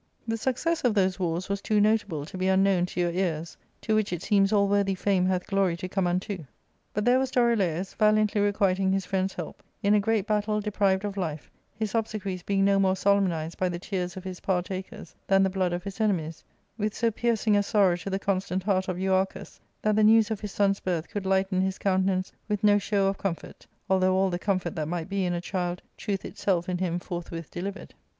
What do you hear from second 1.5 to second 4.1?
too notable to be unknown to your ears, to